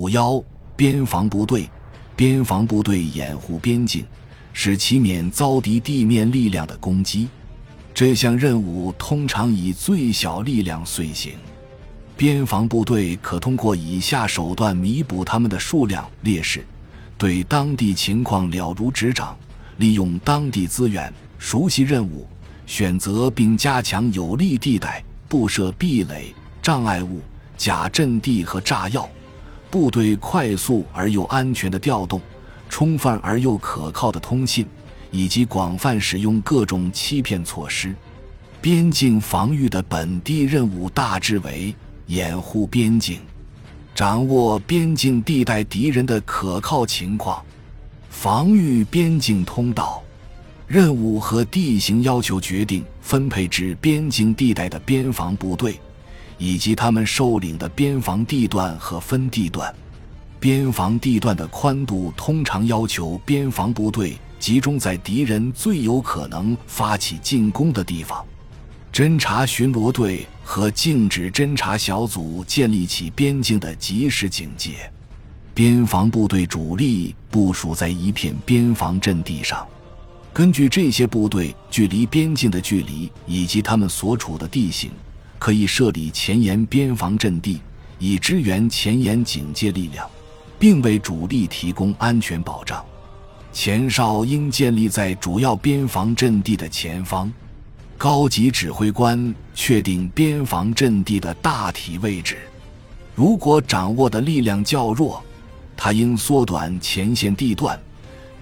[0.00, 0.42] 五幺
[0.76, 1.68] 边防部队，
[2.16, 4.02] 边防部队掩护边境，
[4.54, 7.28] 使其免遭敌地面力量的攻击。
[7.92, 11.34] 这项任务通常以最小力量遂行。
[12.16, 16.64] 边防部队可通过以下手段弥补他们的数量劣势：
[17.18, 19.36] 对当地情况了如指掌，
[19.76, 22.26] 利用当地资源，熟悉任务，
[22.64, 27.20] 选择并加强有利地带，布设壁垒、障碍物。
[27.58, 29.06] 假阵地和炸药，
[29.70, 32.20] 部队快速而又安全的调动，
[32.68, 34.66] 充分而又可靠的通信，
[35.10, 37.94] 以及广泛使用各种欺骗措施。
[38.60, 41.74] 边境防御的本地任务大致为
[42.06, 43.20] 掩护边境，
[43.94, 47.42] 掌握边境地带敌人的可靠情况，
[48.10, 50.02] 防御边境通道。
[50.66, 55.80] 任务和地形要求决定分配至边境地带的边防部队。
[56.40, 59.72] 以及他们受领的边防地段和分地段，
[60.40, 68.24] 边防地段的宽度通常要求边防部队集中在敌人最有可能发起进攻的地方。
[68.90, 74.90] 侦察巡逻队和静止侦察小组建立起边境的及时警戒。
[75.52, 79.68] 边防部队主力部署在一片边防阵地上，
[80.32, 84.90] 根据这些部队距离边境的距离以及他们所处的地形。
[85.40, 87.62] 可以设立前沿边防阵地，
[87.98, 90.06] 以支援前沿警戒力量，
[90.58, 92.84] 并为主力提供安全保障。
[93.50, 97.32] 前哨应建立在主要边防阵地的前方。
[97.96, 102.36] 高级指挥官确定边防阵地的大体位置。
[103.14, 105.22] 如果掌握的力量较弱，
[105.74, 107.80] 他应缩短前线地段，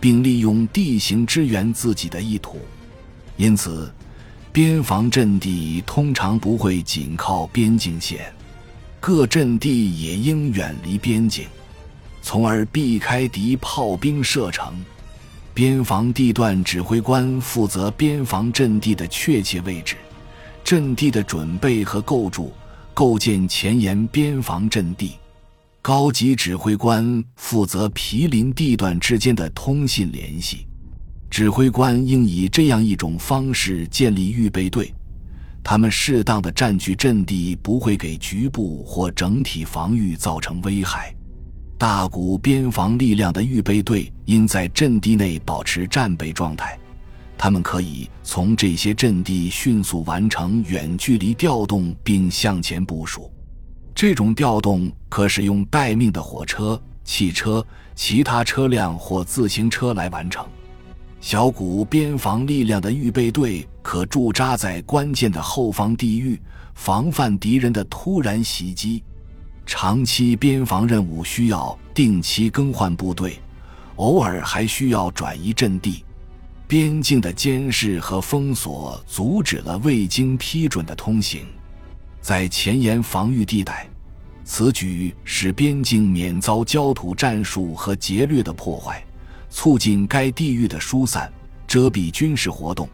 [0.00, 2.58] 并利用地形支援自己的意图。
[3.36, 3.88] 因此。
[4.58, 8.34] 边防阵地通常不会紧靠边境线，
[8.98, 11.46] 各阵地也应远离边境，
[12.22, 14.74] 从而避开敌炮兵射程。
[15.54, 19.94] 边防地段指挥官负责边防阵地的确切位置、
[20.64, 22.52] 阵地的准备和构筑，
[22.92, 25.12] 构建前沿边防阵地。
[25.80, 30.66] 高级指挥官负责毗邻地段之间的通信联系。
[31.30, 34.92] 指挥官应以这样一种方式建立预备队，
[35.62, 41.14] 他们适当的占据阵地，不会给局部或整体防御造成危害。
[41.76, 46.76] 大股边防力量的预备队应在阵地内保持战备状态，
[47.36, 53.30] 他们可以从这些阵地迅速完成远距离调动并向前部署。
[53.94, 57.64] 这种调动可使用待命的火车、汽车、
[57.94, 60.44] 其他车辆或自行车来完成。
[61.20, 66.40] 小股边防力量的预备队可驻扎在关键的后方地域，
[66.74, 69.02] 防范敌人的突然袭击。
[69.66, 73.38] 长期边防任务需要定期更换部队，
[73.96, 76.04] 偶尔还需要转移阵地。
[76.66, 81.46] 边境的监视和封锁阻止了未经批准的通行。
[82.20, 83.88] 在前沿防御地带，
[84.44, 89.02] 此举使边境免遭焦土战术和劫掠的破坏。
[89.50, 91.32] 促进该地域的疏散、
[91.66, 92.88] 遮蔽军事活动，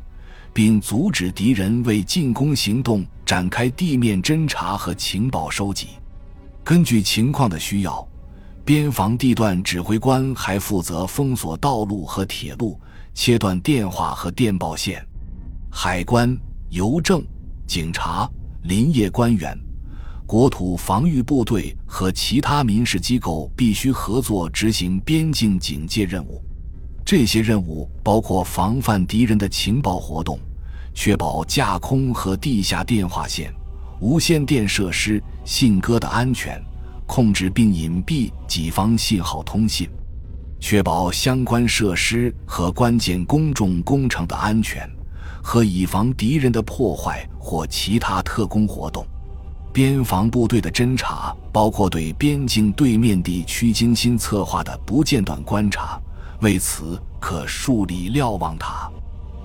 [0.53, 5.89] 并阻止敌人为进攻行动展开地面侦察和情报收集。
[6.63, 8.07] 根据情况的需要，
[8.65, 12.81] 边防地段指挥官还负责封锁道路和铁路，
[13.13, 15.05] 切断电话和电报线。
[15.71, 16.35] 海关、
[16.71, 17.23] 邮政、
[17.67, 18.31] 警察、
[18.63, 19.59] 林业官员、
[20.27, 26.43] 国土防御部队和其他民事机构必须合作执行边境警戒任务。
[27.05, 30.39] 这些任务包括防范敌人的情报活动，
[30.95, 33.53] 确保架空和地下电话线、
[34.01, 36.59] 无线电设施、信鸽的安全，
[37.07, 39.87] 控制并隐蔽己方信号通信，
[40.59, 44.89] 确保相关设施和关键公众工程的安全，
[45.43, 49.07] 和以防敌人的破坏或其他特工活动。
[49.75, 56.01] 边防部队的侦察包括对边境对面地区精心策划的不间断观察。
[56.43, 58.89] 为此，可树立瞭望塔。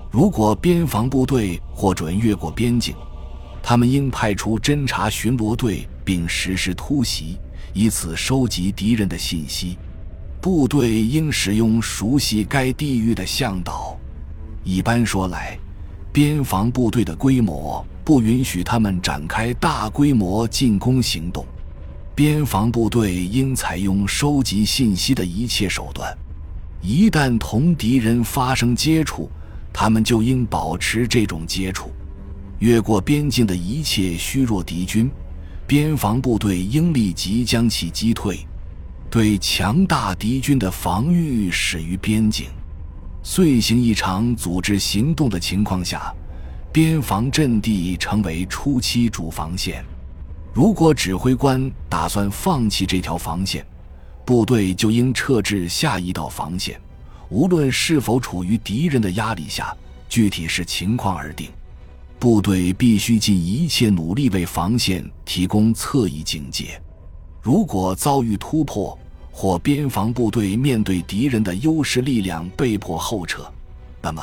[0.08, 2.94] 如果边防部队获准越过边境，
[3.60, 7.36] 他们应派出侦察巡逻队，并实施突袭，
[7.72, 9.76] 以此收集敌人的信息。
[10.40, 13.98] 部队应使用熟悉该地域的向导。
[14.62, 15.58] 一般说来，
[16.12, 21.46] 边防部队的规模不允许他们展开大规模进攻行动。
[22.14, 26.16] 边防部队应采用收集信息的一切手段。
[26.82, 29.30] 一旦同敌人发生接触，
[29.72, 31.90] 他们就应保持这种接触。
[32.58, 35.10] 越过边境的一切虚弱敌军，
[35.66, 38.40] 边防部队应立即将其击退。
[39.08, 42.48] 对强大敌军的防御始于边境。
[43.22, 46.12] 遂行一场组织行动的情况下，
[46.72, 49.84] 边防阵地成为初期主防线。
[50.54, 53.64] 如果指挥官打算放弃这条防线，
[54.24, 56.80] 部队就应撤至下一道防线，
[57.28, 59.76] 无论是否处于敌人的压力下，
[60.08, 61.48] 具体视情况而定。
[62.18, 66.80] 部队必须尽一切努力为防线提供侧翼警戒。
[67.40, 68.98] 如果遭遇突破，
[69.32, 73.50] 或边防部队面对敌人的优势力量被迫后撤，
[74.02, 74.22] 那么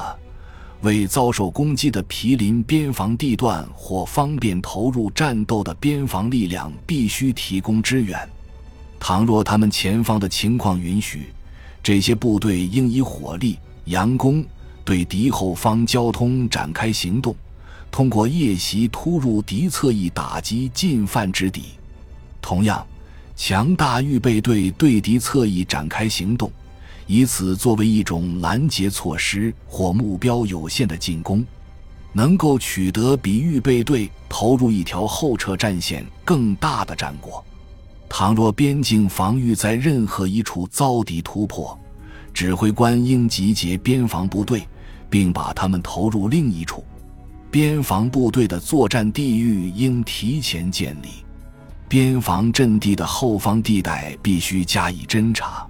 [0.81, 8.29] 为遭受攻击的毗邻边防地段或方便投入战斗的边防力量必须提供支援。
[8.99, 11.33] 倘若他们前方的情况允许，
[11.81, 13.57] 这些部队应以火力、
[13.87, 14.45] 佯攻
[14.83, 17.35] 对敌后方交通展开行动，
[17.89, 21.63] 通过夜袭突入敌侧翼，打击进犯之敌。
[22.41, 22.85] 同样。
[23.37, 26.51] 强大预备队对敌侧翼展开行动，
[27.05, 31.45] 以此作为一种拦截措施或目标有限的进攻，
[32.11, 37.41] 能够取得比预备队投入一条后撤战线更大的战果。
[38.09, 41.77] 倘若边境防御在任何一处遭敌突破，
[42.33, 44.67] 指挥官应集结边防部队，
[45.11, 46.83] 并把他们投入另一处。
[47.51, 51.23] 边防部队的作战地域应提前建立。
[51.89, 55.65] 边防阵地的后方地带必须加以侦察，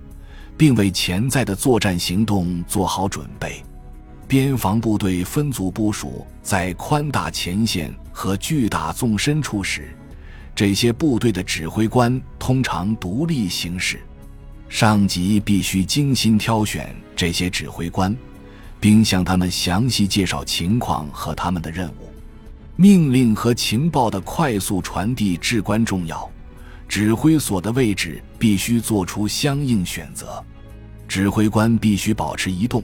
[0.58, 3.64] 并为潜在的作战行动做好准备。
[4.28, 9.96] 边防部队分组部署在宽大前线和巨大纵深处时，
[10.56, 14.02] 这些部队的指挥官通常独立行事，
[14.68, 18.14] 上级必须精心挑选这些指挥官，
[18.80, 22.12] 并向他们详细介绍情况和他们的任务。
[22.80, 26.30] 命令和情报的快速传递至关重要，
[26.88, 30.44] 指挥所的位置必须做出相应选择。
[31.08, 32.84] 指挥官必须保持移动，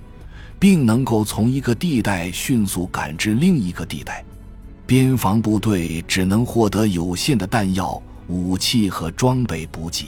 [0.57, 4.25] 并能够从一个地带迅速赶至另一个地带。
[4.87, 10.07] 边防部队只能获得有限的弹药、武器和装备补给。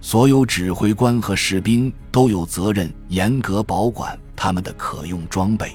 [0.00, 5.70] 所有指挥官和士兵都有责任严格保管他们的可用装备。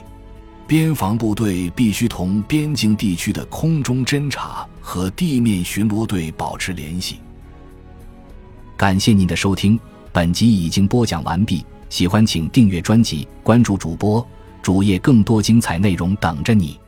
[0.72, 7.20] 边防部队必须同边境地区的空中侦察和地面巡逻队保持联系。
[8.78, 9.78] 感谢您的收听，
[10.14, 11.66] 本集已经播讲完毕。
[11.90, 14.26] 喜欢请订阅专辑，关注主播
[14.62, 16.80] 主页，更多精彩内容等着你。